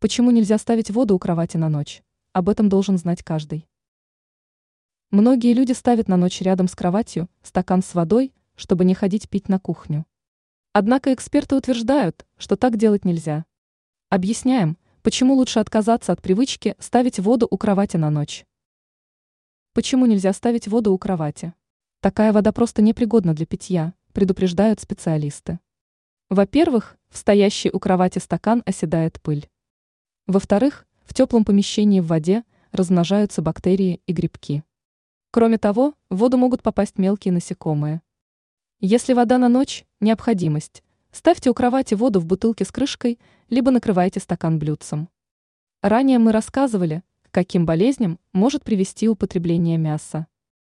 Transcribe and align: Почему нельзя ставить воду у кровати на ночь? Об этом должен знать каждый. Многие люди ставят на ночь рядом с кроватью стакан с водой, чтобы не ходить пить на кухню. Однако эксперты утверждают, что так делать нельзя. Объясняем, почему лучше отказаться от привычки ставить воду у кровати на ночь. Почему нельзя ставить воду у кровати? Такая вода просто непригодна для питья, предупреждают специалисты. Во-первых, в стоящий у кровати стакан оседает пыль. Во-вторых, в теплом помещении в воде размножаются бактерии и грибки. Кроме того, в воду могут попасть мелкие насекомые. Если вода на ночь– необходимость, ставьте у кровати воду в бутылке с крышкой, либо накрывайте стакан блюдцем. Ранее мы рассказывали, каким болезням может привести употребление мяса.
Почему 0.00 0.30
нельзя 0.30 0.56
ставить 0.56 0.90
воду 0.90 1.14
у 1.14 1.18
кровати 1.18 1.58
на 1.58 1.68
ночь? 1.68 2.02
Об 2.32 2.48
этом 2.48 2.70
должен 2.70 2.96
знать 2.96 3.22
каждый. 3.22 3.68
Многие 5.10 5.52
люди 5.52 5.72
ставят 5.72 6.08
на 6.08 6.16
ночь 6.16 6.40
рядом 6.40 6.68
с 6.68 6.74
кроватью 6.74 7.28
стакан 7.42 7.82
с 7.82 7.92
водой, 7.92 8.32
чтобы 8.56 8.86
не 8.86 8.94
ходить 8.94 9.28
пить 9.28 9.50
на 9.50 9.58
кухню. 9.60 10.06
Однако 10.72 11.12
эксперты 11.12 11.54
утверждают, 11.54 12.24
что 12.38 12.56
так 12.56 12.78
делать 12.78 13.04
нельзя. 13.04 13.44
Объясняем, 14.08 14.78
почему 15.02 15.34
лучше 15.34 15.60
отказаться 15.60 16.12
от 16.12 16.22
привычки 16.22 16.76
ставить 16.78 17.18
воду 17.18 17.46
у 17.50 17.58
кровати 17.58 17.98
на 17.98 18.08
ночь. 18.08 18.46
Почему 19.74 20.06
нельзя 20.06 20.32
ставить 20.32 20.66
воду 20.66 20.94
у 20.94 20.98
кровати? 20.98 21.52
Такая 22.00 22.32
вода 22.32 22.52
просто 22.52 22.80
непригодна 22.80 23.34
для 23.34 23.44
питья, 23.44 23.92
предупреждают 24.14 24.80
специалисты. 24.80 25.58
Во-первых, 26.30 26.96
в 27.10 27.18
стоящий 27.18 27.70
у 27.70 27.78
кровати 27.78 28.18
стакан 28.18 28.62
оседает 28.64 29.20
пыль. 29.20 29.46
Во-вторых, 30.30 30.86
в 31.06 31.12
теплом 31.12 31.44
помещении 31.44 31.98
в 31.98 32.06
воде 32.06 32.44
размножаются 32.70 33.42
бактерии 33.42 34.00
и 34.06 34.12
грибки. 34.12 34.62
Кроме 35.32 35.58
того, 35.58 35.94
в 36.08 36.18
воду 36.18 36.36
могут 36.36 36.62
попасть 36.62 36.98
мелкие 36.98 37.32
насекомые. 37.32 38.00
Если 38.78 39.12
вода 39.12 39.38
на 39.38 39.48
ночь– 39.48 39.84
необходимость, 40.00 40.84
ставьте 41.10 41.50
у 41.50 41.54
кровати 41.54 41.94
воду 41.94 42.20
в 42.20 42.26
бутылке 42.26 42.64
с 42.64 42.70
крышкой, 42.70 43.18
либо 43.48 43.72
накрывайте 43.72 44.20
стакан 44.20 44.60
блюдцем. 44.60 45.08
Ранее 45.82 46.20
мы 46.20 46.30
рассказывали, 46.30 47.02
каким 47.32 47.66
болезням 47.66 48.20
может 48.32 48.62
привести 48.62 49.08
употребление 49.08 49.78
мяса. 49.78 50.28